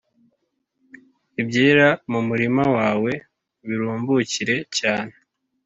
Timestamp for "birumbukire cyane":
3.67-5.13